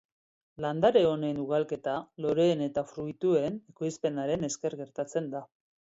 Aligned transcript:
Landare 0.63 1.01
honen 1.09 1.41
ugalketa 1.43 1.93
loreen 2.25 2.65
eta 2.69 2.85
fruituen 2.93 3.61
ekoizpenaren 3.75 4.49
esker 4.53 4.79
gertatzen 4.81 5.29
da. 5.37 5.45